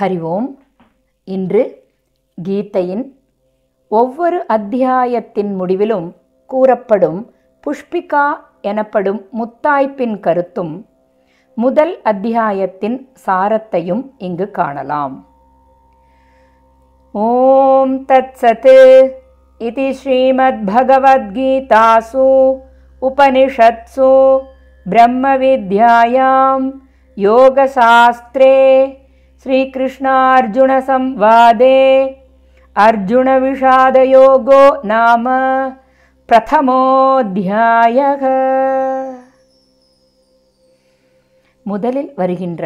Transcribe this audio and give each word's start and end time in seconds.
ஹரி 0.00 0.20
ஓம். 0.20 0.58
இன்று 1.24 1.84
கீதையின் 2.48 3.12
ஒவ்வொரு 3.88 4.46
அத்தியாயத்தின் 4.46 5.54
முடிவிலும் 5.54 6.16
கூறப்படும் 6.46 7.34
புஷ்பிகா 7.60 8.36
எனப்படும் 8.60 9.28
முத்தாய்ப்பின் 9.32 10.20
கருத்தும் 10.20 10.86
முதல் 11.54 12.02
அத்தியாயத்தின் 12.02 13.08
சாரத்தையும் 13.26 14.10
இங்கு 14.18 14.50
காணலாம். 14.50 15.26
ஓம் 17.12 18.06
தத்சத். 18.06 19.10
இது 19.58 19.94
ஸ்ரீமத்பகவத்கீதாசு 20.04 22.58
உபனிஷத்சு. 23.02 24.38
பிரம்ம 24.84 25.36
வித்யாயாம் 25.36 26.72
யோகசாஸ்திரே. 27.16 29.00
श्रीकृष्णार्जुनसंवादे 29.45 31.79
अर्जुनविषादयोगो 32.75 34.85
नाम 34.85 35.27
பிரதமோத்தியாயக 36.29 38.23
முதலில் 41.65 42.13
வருகின்ற 42.13 42.63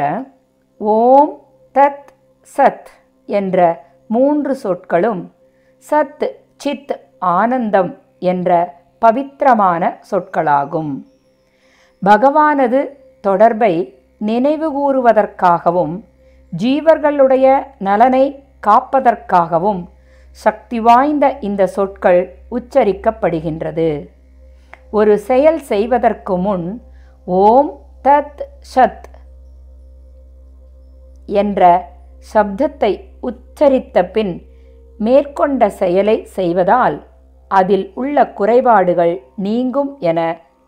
ஓம் 0.82 1.34
தத் 1.76 2.12
சத் 2.50 2.90
என்ற 3.30 3.88
மூன்று 4.10 4.56
சொற்களும் 4.56 5.32
சத் 5.86 6.28
சித் 6.58 6.94
ஆனந்தம் 7.36 7.94
என்ற 8.32 8.50
பவித்திரமான 9.02 9.98
சொற்களாகும் 10.12 10.94
பகவானது 12.02 12.80
தொடர்பை 13.24 13.74
நினைவுகூறுவதற்காகவும் 14.22 15.96
ஜீவர்களுடைய 16.63 17.47
நலனை 17.87 18.25
காப்பதற்காகவும் 18.67 19.83
சக்தி 20.31 20.79
வாய்ந்த 20.81 21.27
இந்த 21.49 21.63
சொற்கள் 21.77 22.21
உச்சரிக்கப்படுகின்றது. 22.57 23.89
ஒரு 24.99 25.15
செயல் 25.29 25.61
செய்வதற்கு 25.71 26.35
முன் 26.47 26.67
ஓம் 27.27 27.71
தத் 28.07 28.43
சத் 28.75 29.07
என்ற 31.43 31.63
சப்தத்தை 32.33 32.93
உச்சரித்த 33.29 34.05
பின் 34.17 34.35
மேற்கொண்ட 34.99 35.69
செயலை 35.81 36.17
செய்வதால் 36.37 36.97
அதில் 37.51 37.87
உள்ள 38.01 38.27
குறைபாடுகள் 38.39 39.15
நீங்கும் 39.47 39.91
என 40.11 40.21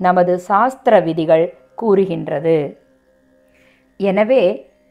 நமது 0.07 0.35
சாஸ்திர 0.49 0.95
விதிகள் 1.07 1.47
கூறுகின்றது. 1.81 2.59
எனவே 4.01 4.43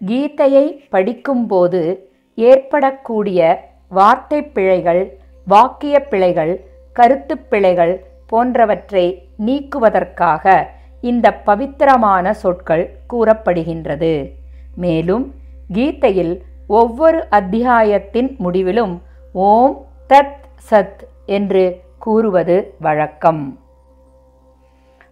கீதையை 0.05 0.79
படிக்கும்போது 0.89 2.09
ஏற்படக்கூடிய 2.35 3.69
வார்த்தை 3.89 4.43
பிழைகள் 4.43 5.17
வாக்கிய 5.45 5.99
பிழைகள் 5.99 6.65
கருத்து 6.93 7.37
பிழைகள் 7.37 8.05
போன்றவற்றை 8.27 9.29
நீக்குவதற்காக 9.45 10.65
இந்த 11.01 11.33
பவித்திரமான 11.33 12.33
சொற்கள் 12.33 12.97
கூறப்படுகின்றது. 13.13 14.31
மேலும் 14.75 15.33
கீதையில் 15.73 16.41
ஒவ்வொரு 16.67 17.25
அத்தியாயத்தின் 17.29 18.35
முடிவிலும் 18.37 19.01
ஓம் 19.33 19.85
தத் 20.09 20.43
சத் 20.69 20.99
என்று 21.25 21.81
கூறுவது 21.99 22.75
வழக்கம். 22.79 23.59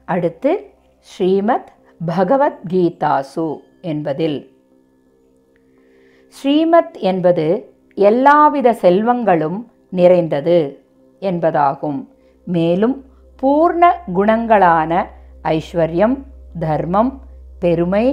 அடுத்து 0.06 0.74
ஸ்ரீமத் 1.00 1.72
பகவத்கீதாசு 2.08 3.56
என்பதில். 3.82 4.55
ஸ்ரீமத் 6.38 6.98
என்பது 7.00 7.46
எல்லாவித 7.96 8.72
செல்வங்களும் 8.82 9.60
நிறைந்தது 9.90 10.58
என்பதாகும். 11.20 12.00
மேலும் 12.46 12.96
பூர்ண 13.42 13.84
குணங்களான 14.16 14.92
ஐஸ்வர்யம் 15.44 16.16
தர்மம் 16.60 17.12
பெருமை 17.60 18.06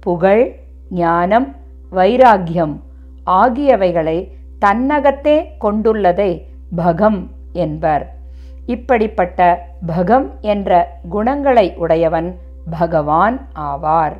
புகழ் 0.00 0.44
ஞானம் 0.90 1.56
வைராக்கியம் 1.90 2.74
ஆகியவைகளை 3.26 4.18
தன்னகத்தே 4.58 5.36
கொண்டுள்ளதை 5.60 6.30
பகம் 6.76 7.20
என்பர். 7.52 8.04
இப்படிப்பட்ட 8.66 9.40
பகம் 9.86 10.28
என்ற 10.40 10.72
குணங்களை 11.08 11.66
உடையவன் 11.76 12.38
பகவான் 12.78 13.36
ஆவார். 13.58 14.16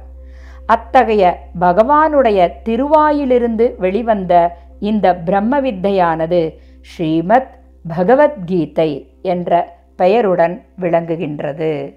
அத்தகைய 0.67 1.25
பகவானுடைய 1.61 2.49
திருவாயிலிருந்து 2.65 3.77
வெளிவந்த 3.79 4.35
இந்த 4.81 5.17
பிரம்ம 5.17 5.61
வித்தையானது 5.61 6.41
ஸ்ரீமத் 6.81 7.51
பகவத்கீதை 7.97 8.91
என்ற 9.23 9.77
பெயருடன் 9.97 10.63
விளங்குகின்றது. 10.81 11.95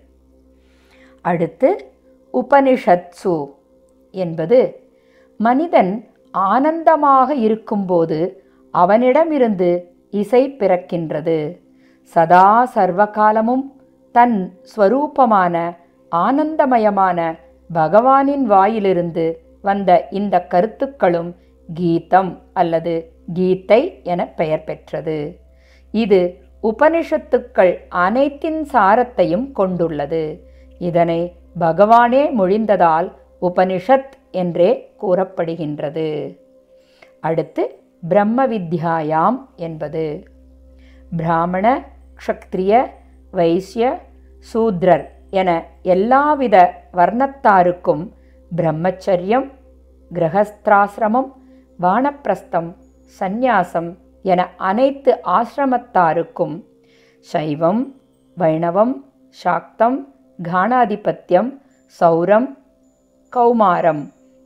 அடுத்து 1.21 1.69
உபனிஷத்சு 2.33 3.35
என்பது 4.11 4.59
மனிதன் 5.37 6.05
ஆனந்தமாக 6.31 7.35
இருக்கும்போது 7.35 8.43
அவனிடமிருந்து 8.71 9.69
இசை 10.11 10.55
பிறக்கின்றது. 10.59 11.57
சதா 12.01 12.69
சர்வகாலமும் 12.75 13.65
தன் 14.11 14.59
ஸ்வரூபமான 14.75 15.55
ஆனந்தமயமான 16.11 17.45
பகவானின் 17.73 18.41
வாயிலிருந்து 18.41 19.41
வந்த 19.61 20.07
இந்த 20.09 20.43
கருத்துக்களும் 20.43 21.35
கீதம் 21.73 22.41
அல்லது 22.53 23.13
கீதை 23.33 23.99
என 24.03 24.27
பெயர் 24.27 24.63
பெற்றது. 24.63 25.39
இது 25.91 26.37
உபனிஷத்துக்கள் 26.63 27.77
அனைத்தின் 27.95 28.67
சாரத்தையும் 28.73 29.51
கொண்டுள்ளது. 29.51 30.47
இதனை 30.79 31.35
பகவானே 31.59 32.29
மொழிந்ததால் 32.37 33.13
உபனிஷத் 33.41 34.11
என்றே 34.31 34.95
கூறப்படுகின்றது. 35.01 36.37
அடுத்து 37.19 37.79
பிரம்ம 38.07 38.47
வித்யாயாம் 38.47 39.39
என்பது. 39.55 40.23
பிராமண 41.17 41.85
க்ஷத்ரிய 42.15 42.85
வைசிய 43.31 44.01
சூத்ரர் 44.53 45.05
என 45.33 45.49
எல்லாவித 45.85 46.57
வர்ணத்தாருக்கும் 46.93 48.03
பிரம்மச்சரியம் 48.51 49.47
கிரகஸ்திராசிரமம் 50.11 51.29
வானப்பிரஸ்தம் 51.79 52.69
சந்நியாசம் 53.15 53.89
என 54.25 54.41
அனைத்து 54.69 55.11
ஆசிரமத்தாருக்கும் 55.31 56.55
சைவம் 57.27 57.81
வைணவம் 58.37 58.93
சாக்தம் 59.37 59.97
கானாதிபத்தியம் 60.39 61.49
சௌரம் 61.99 62.47
கௌமாரம் 63.33 64.03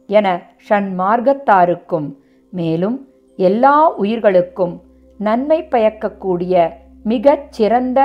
என 0.10 0.28
ஷண்மார்க்கத்தாருக்கும் 0.70 2.08
மேலும் 2.54 2.98
எல்லா 3.40 3.76
உயிர்களுக்கும் 3.98 4.74
நன்மை 5.20 5.60
பயக்கக்கூடிய 5.70 6.56
மிகச் 7.04 7.48
சிறந்த 7.52 8.00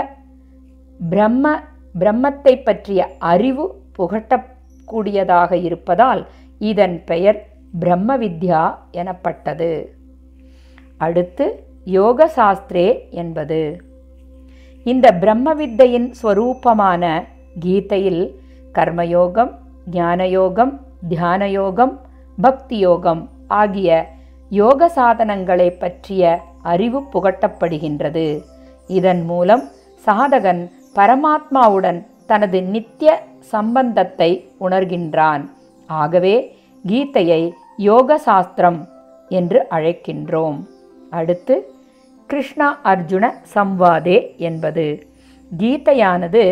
பிரம்ம 1.00 1.46
பிரம்மத்தை 2.00 2.54
பற்றிய 2.62 3.00
அறிவு 3.32 3.64
புகட்டக்கூடியதாக 3.98 5.52
இருப்பதால் 5.68 6.22
இதன் 6.70 6.96
பெயர் 7.04 7.38
பிரம்ம 7.78 8.18
வித்யா 8.18 8.62
எனப்பட்டது. 8.90 9.70
அடுத்து 10.98 11.46
யோக 11.84 12.28
சாஸ்திரே 12.28 12.88
என்பது. 13.22 13.60
இந்த 14.86 15.06
பிரம்ம 15.22 15.54
வித்தையின் 15.54 16.08
ஸ்வரூபமான 16.22 17.04
கீதையில் 17.58 18.22
கர்மயோகம் 18.74 19.52
ஞானயோகம் 19.90 20.72
தியானயோகம் 21.08 21.94
பக்தி 22.38 22.78
யோகம் 22.78 23.22
ஆகிய 23.60 23.90
யோக 24.50 24.88
சாதனங்களை 24.88 25.68
பற்றிய 25.82 26.22
அறிவு 26.72 27.00
புகட்டப்படுகின்றது. 27.12 28.26
இதன் 28.98 29.22
மூலம் 29.24 29.64
சாதகன் 30.06 30.62
பரமாத்மாவுடன் 30.96 32.06
தனது 32.26 32.62
நித்திய 32.62 33.22
சம்பந்தத்தை 33.40 34.30
உணர்கின்றான். 34.60 35.42
ஆகவே 35.86 36.58
கீதையை 36.86 37.52
யோக 37.76 38.18
சாஸ்திரம் 38.18 38.88
என்று 39.28 39.66
அழைக்கின்றோம். 39.70 40.58
அடுத்து 41.10 41.54
கிருஷ்ணா 42.26 42.78
அர்ஜுன 42.84 43.24
சம்வாதே 43.54 44.36
என்பது. 44.36 44.86
கீதையானது 45.58 46.42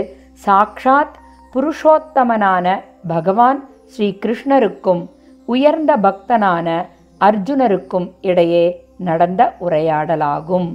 சாக்ஷாத் 0.47 1.17
புருஷோத்தமனான 1.55 2.81
பகவான் 3.07 3.69
ஸ்ரீ 3.87 4.19
கிருஷ்ணருக்கும் 4.23 5.03
உயர்ந்த 5.45 5.97
பக்தனான 5.97 6.87
அர்ஜுனருக்கும் 7.21 8.13
இடையே 8.21 8.65
நடந்த 8.99 9.57
உரையாடலாகும். 9.61 10.69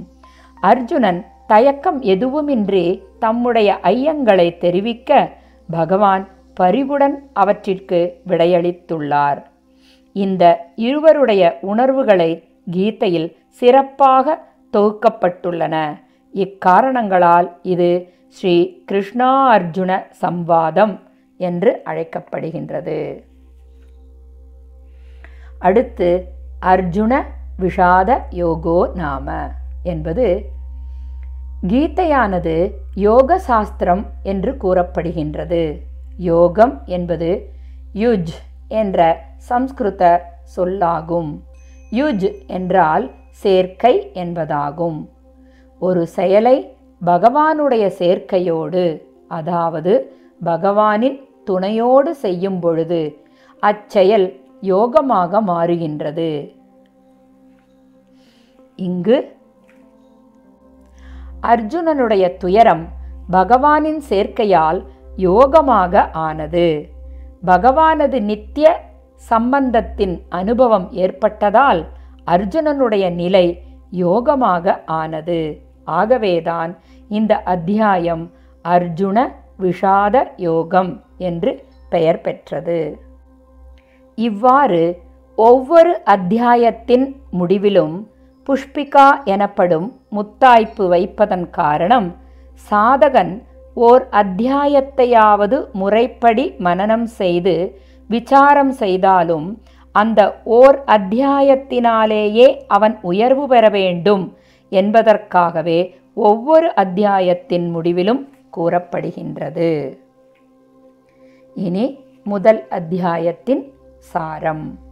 அர்ஜுனன் 0.60 1.26
தயக்கம் 1.52 1.98
எதுவுமின்றி 2.12 2.84
தம்முடைய 3.18 3.70
ஐயங்களை 3.92 4.46
தெரிவிக்க 4.64 5.10
பகவான் 5.68 6.24
பரிவுடன் 6.60 7.16
அவற்றிற்கு 7.32 8.00
விடையளித்துள்ளார். 8.28 9.40
இந்த 10.16 10.44
இருவருடைய 10.86 11.42
உணர்வுகளை 11.72 12.30
கீதையில் 12.76 13.28
சிறப்பாக 13.60 14.36
தொகுக்கப்பட்டுள்ளன. 14.76 15.76
இக்காரணங்களால் 16.34 17.48
இது 17.72 17.90
ஸ்ரீ 18.36 18.56
கிருஷ்ணா 18.88 19.30
அர்ஜுன 19.56 19.92
சம்வாதம் 20.22 20.94
என்று 21.40 21.70
அழைக்கப்படுகின்றது. 21.90 22.98
அடுத்து 25.66 26.10
அர்ஜுன 26.72 27.12
விஷாத 27.62 28.10
யோகோ 28.42 28.78
நாம 29.02 29.28
என்பது 29.92 30.26
கீதையானது 31.68 32.72
யோக 32.94 33.38
சாஸ்திரம் 33.38 34.06
என்று 34.22 34.56
கூறப்படுகின்றது. 34.56 35.80
யோகம் 36.16 36.82
என்பது 36.86 37.52
யுஜ் 37.94 38.32
என்ற 38.68 39.24
சம்ஸ்கிருத 39.36 40.26
சொல்லாகும். 40.42 41.44
யுஜ் 41.90 42.46
என்றால் 42.46 43.10
சேர்க்கை 43.30 44.10
என்பதாகும். 44.14 45.08
ஒரு 45.78 46.06
செயலை 46.06 46.76
பகவானுடைய 47.04 47.86
சேர்க்கையோடு 47.86 49.06
அதாவது 49.28 50.12
பகவானின் 50.44 51.28
துணையோடு 51.44 52.14
செய்யும் 52.14 52.58
பொழுது 52.58 53.22
அச்செயல் 53.58 54.40
யோகமாக 54.62 55.40
மாறுகின்றது. 55.46 56.54
இங்கு 58.76 59.38
அர்ஜுனனுடைய 61.42 62.36
துயரம் 62.36 62.88
பகவானின் 63.30 64.00
சேர்க்கையால் 64.08 64.84
யோகமாக 65.16 66.10
ஆனது. 66.12 66.90
பகவானது 67.46 68.20
நித்திய 68.20 68.80
சம்பந்தத்தின் 69.28 70.22
அனுபவம் 70.28 70.90
ஏற்பட்டதால் 70.90 71.86
அர்ஜுனனுடைய 72.26 73.14
நிலை 73.14 73.62
யோகமாக 73.92 74.80
ஆனது. 74.84 75.62
ஆகவேதான் 75.84 76.78
இந்த 77.08 77.42
அத்தியாயம் 77.42 78.30
அர்ஜுன 78.64 79.26
விஷாத 79.60 80.32
யோகம் 80.36 81.04
என்று 81.18 81.64
பெயர் 81.88 82.20
பெற்றது. 82.20 82.98
இவ்வாறு 84.14 85.00
ஒவ்வொரு 85.34 86.02
அத்தியாயத்தின் 86.04 87.16
முடிவிலும் 87.30 88.09
புஷ்பிகா 88.48 89.24
எனப்படும் 89.24 90.00
முத்தாய்ப்பு 90.10 90.88
வைப்பதன் 90.88 91.50
காரணம் 91.50 92.16
சாதகன் 92.70 93.42
ஓர் 93.74 94.08
அத்தியாயத்தையாவது 94.12 95.72
முறைப்படி 95.72 96.54
மனனம் 96.58 97.06
செய்து 97.06 97.54
விசாரம் 98.08 98.72
செய்தாலும் 98.72 99.62
அந்த 99.92 100.40
ஓர் 100.44 100.84
அத்தியாயத்தினாலேயே 100.86 102.48
அவன் 102.66 102.98
உயர்வு 103.02 103.46
பெற 103.46 103.68
வேண்டும் 103.68 104.36
என்பதற்காகவே 104.70 105.94
ஒவ்வொரு 106.14 106.74
அத்தியாயத்தின் 106.74 107.70
முடிவிலும் 107.70 108.28
கூறப்படுகின்றது. 108.56 109.98
இனி 111.54 112.04
முதல் 112.24 112.68
அத்தியாயத்தின் 112.68 113.62
சாரம். 113.98 114.89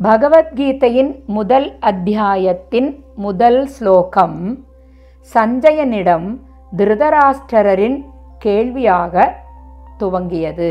பகவத்கீதையின் 0.00 1.24
முதல் 1.26 1.78
அத்தியாயத்தின் 1.80 3.04
முதல் 3.14 3.66
ஸ்லோகம் 3.66 4.36
சஞ்சயனிடம் 5.34 6.26
திருதராஷ்டிரரின் 6.76 7.96
கேள்வியாக 8.38 9.34
துவங்கியது. 9.98 10.70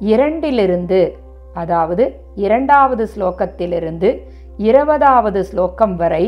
இரண்டிலிருந்து 0.00 1.00
அதாவது 1.54 2.06
இரண்டாவது 2.34 3.08
ஸ்லோகத்திலிருந்து 3.16 4.10
இருபதாவது 4.56 5.44
ஸ்லோகம் 5.44 5.96
வரை 5.96 6.24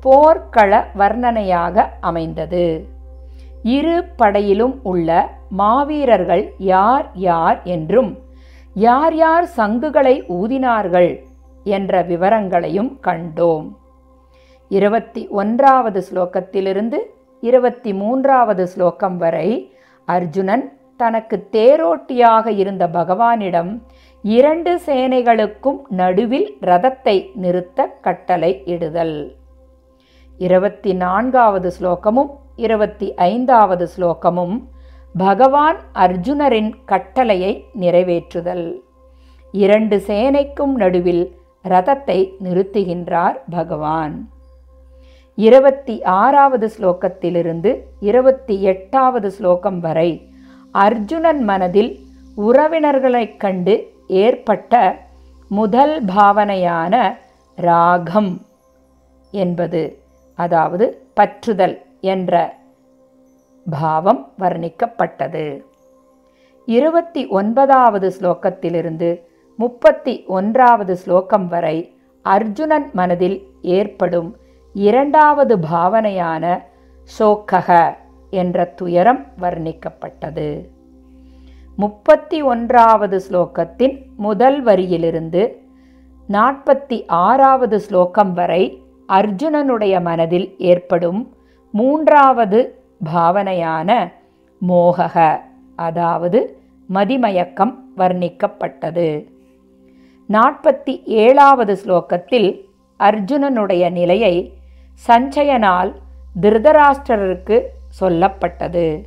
போர்க்கள 0.00 0.80
வர்ணனையாக 0.96 1.84
அமைந்தது. 2.00 2.88
இரு 3.62 4.04
படையிலும் 4.16 4.82
உள்ள 4.82 5.28
மாவீரர்கள் 5.56 6.54
யார் 6.58 7.10
யார் 7.14 7.60
என்றும் 7.64 8.10
யார் 8.84 9.14
யார் 9.16 9.46
சங்குகளை 9.56 10.14
ஊதினார்கள் 10.38 11.10
என்ற 11.76 12.02
விவரங்களையும் 12.10 12.90
கண்டோம். 13.06 13.68
இருபத்தி 14.70 15.22
ஒன்றாவது 15.40 16.00
ஸ்லோகத்திலிருந்து 16.08 16.98
இருபத்தி 17.42 17.90
மூன்றாவது 18.00 18.64
ஸ்லோகம் 18.72 19.16
வரை 19.16 19.48
அர்ஜுனன் 20.16 20.64
தனக்கு 20.96 21.36
தேரோட்டியாக 21.56 22.46
இருந்த 22.62 22.84
பகவானிடம் 22.98 23.70
இரண்டு 24.24 24.72
சேனைகளுக்கும் 24.86 25.80
நடுவில் 26.00 26.48
ரதத்தை 26.70 27.16
நிறுத்த 27.44 27.86
கட்டளை 28.06 28.52
இடுதல். 28.74 29.18
இருபத்தி 30.38 30.92
நான்காவது 31.04 31.70
ஸ்லோகமும் 31.78 32.32
இருபத்தி 32.66 33.08
ஐந்தாவது 33.30 33.86
ஸ்லோகமும் 33.96 34.56
பகவான் 35.14 35.76
அர்ஜுனரின் 35.92 36.74
கட்டளையை 36.84 37.64
நிறைவேற்றுதல். 37.80 38.80
இரண்டு 39.52 39.96
சேனைக்கும் 40.06 40.74
நடுவில் 40.76 41.36
ரதத்தை 41.68 42.32
நிறுத்துகின்றார் 42.44 43.36
பகவான். 43.50 44.30
இருபத்தி 45.34 46.02
ஆறாவது 46.02 46.70
ஸ்லோகத்திலிருந்து 46.78 47.76
இருபத்தி 48.00 48.62
எட்டாவது 48.62 49.30
ஸ்லோகம் 49.30 49.80
வரை 49.80 50.30
அர்ஜுனன் 50.72 51.44
மனதில் 51.44 51.98
உறவினர்களைக் 52.36 53.36
கண்டு 53.36 53.92
ஏற்பட்ட 54.06 54.98
முதல் 55.48 56.04
பாவனையான 56.04 57.18
ராகம் 57.56 58.46
என்பது 59.30 59.98
அதாவது 60.34 61.08
பற்றுதல் 61.20 61.78
என்ற 62.00 62.56
பாவம் 63.64 64.32
வர்ணிக்கப்பட்டது. 64.38 65.62
இருபத்தி 66.64 67.26
ஒன்பதாவது 67.26 68.12
ஸ்லோகத்திலிருந்து 68.20 69.20
முப்பத்தி 69.56 70.24
ஒன்றாவது 70.24 70.96
ஸ்லோகம் 70.96 71.48
வரை 71.48 71.94
அர்ஜுனன் 72.22 72.90
மனதில் 72.92 73.46
ஏற்படும் 73.62 74.36
இரண்டாவது 74.72 75.58
பாவனையான 75.58 76.64
சோக்கக 77.18 77.94
என்ற 78.30 78.64
துயரம் 78.64 79.26
வர்ணிக்கப்பட்டது. 79.40 80.68
முப்பத்தி 81.76 82.42
ஒன்றாவது 82.42 83.22
ஸ்லோகத்தின் 83.30 84.02
முதல் 84.16 84.64
வரியிலிருந்து 84.64 85.54
நாற்பத்தி 86.28 87.04
ஆறாவது 87.06 87.80
ஸ்லோகம் 87.80 88.32
வரை 88.32 88.82
அர்ஜுனனுடைய 89.08 90.02
மனதில் 90.02 90.54
ஏற்படும் 90.58 91.36
மூன்றாவது 91.70 92.77
பாவனையான 93.04 94.12
மோகக 94.68 95.40
அதாவது 95.76 96.58
மதிமயக்கம் 96.94 97.74
வர்ணிக்கப்பட்டது. 97.96 99.26
நாற்பத்தி 100.28 101.04
ஏழாவது 101.04 101.78
ஸ்லோகத்தில் 101.84 102.60
அர்ஜுனனுடைய 102.98 103.90
நிலையை 103.90 104.58
சஞ்சயனால் 105.06 105.94
திருதராஷ்டிரருக்கு 106.40 107.62
சொல்லப்பட்டது. 108.00 109.04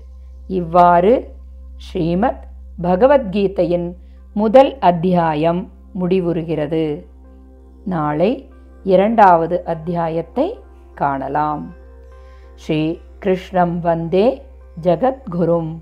இவ்வாறு 0.48 1.36
ஸ்ரீமத் 1.78 2.44
பகவத்கீதையின் 2.84 3.94
முதல் 4.34 4.80
அத்தியாயம் 4.80 5.70
முடிவுறுகிறது. 6.00 7.06
நாளை 7.86 8.50
இரண்டாவது 8.84 9.66
அத்தியாயத்தை 9.66 10.60
காணலாம். 10.96 11.74
ஸ்ரீ 12.56 13.00
कृष्णं 13.24 13.82
वन्दे 13.82 14.26
जगद्गुरुम्। 14.80 15.80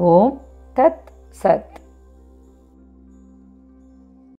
ॐ 0.00 0.30
तत् 0.76 1.10
सत्। 1.34 1.81